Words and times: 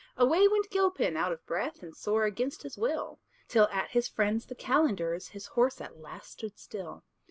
Away 0.17 0.47
went 0.47 0.71
Gilpin, 0.71 1.15
out 1.15 1.31
of 1.31 1.45
breath, 1.45 1.83
And 1.83 1.95
sore 1.95 2.23
against 2.23 2.63
his 2.63 2.75
will, 2.75 3.19
Till 3.47 3.67
at 3.67 3.91
his 3.91 4.07
friend's 4.07 4.47
the 4.47 4.55
calender's 4.55 5.27
His 5.27 5.45
horse 5.49 5.79
at 5.79 5.99
last 5.99 6.31
stood 6.31 6.57
still. 6.57 7.03